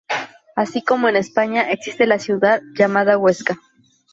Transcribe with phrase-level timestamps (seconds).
[0.55, 3.59] Así Como en España existe la ciudad llamada Huesca.